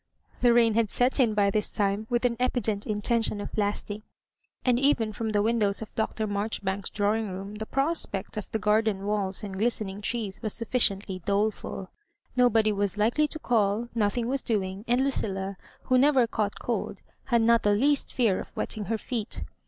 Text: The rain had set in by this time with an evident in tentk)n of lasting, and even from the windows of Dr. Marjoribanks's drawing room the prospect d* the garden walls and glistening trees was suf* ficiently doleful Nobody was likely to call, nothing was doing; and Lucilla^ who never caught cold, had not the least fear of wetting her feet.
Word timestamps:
The 0.39 0.51
rain 0.51 0.73
had 0.73 0.89
set 0.89 1.19
in 1.19 1.35
by 1.35 1.51
this 1.51 1.71
time 1.71 2.07
with 2.09 2.25
an 2.25 2.35
evident 2.39 2.87
in 2.87 3.01
tentk)n 3.01 3.39
of 3.39 3.55
lasting, 3.55 4.01
and 4.65 4.79
even 4.79 5.13
from 5.13 5.29
the 5.29 5.43
windows 5.43 5.83
of 5.83 5.93
Dr. 5.93 6.25
Marjoribanks's 6.25 6.89
drawing 6.89 7.29
room 7.29 7.53
the 7.53 7.67
prospect 7.67 8.33
d* 8.33 8.41
the 8.51 8.57
garden 8.57 9.05
walls 9.05 9.43
and 9.43 9.59
glistening 9.59 10.01
trees 10.01 10.41
was 10.41 10.53
suf* 10.55 10.71
ficiently 10.71 11.23
doleful 11.25 11.91
Nobody 12.35 12.71
was 12.71 12.97
likely 12.97 13.27
to 13.27 13.37
call, 13.37 13.89
nothing 13.93 14.27
was 14.27 14.41
doing; 14.41 14.83
and 14.87 15.01
Lucilla^ 15.01 15.55
who 15.83 15.99
never 15.99 16.25
caught 16.25 16.57
cold, 16.59 17.03
had 17.25 17.43
not 17.43 17.61
the 17.61 17.69
least 17.73 18.11
fear 18.11 18.39
of 18.39 18.51
wetting 18.57 18.85
her 18.85 18.97
feet. 18.97 19.43